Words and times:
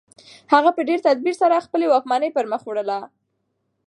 هغه 0.53 0.69
په 0.75 0.81
ډېر 0.89 0.99
تدبیر 1.07 1.35
سره 1.41 1.63
خپله 1.65 1.85
واکمني 1.87 2.29
پرمخ 2.37 2.61
وړله. 2.65 2.99